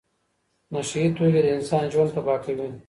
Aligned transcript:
نشه 0.73 0.97
یي 1.01 1.09
توکي 1.17 1.41
د 1.45 1.47
انسان 1.55 1.83
ژوند 1.93 2.09
تباه 2.15 2.39
کوي. 2.45 2.67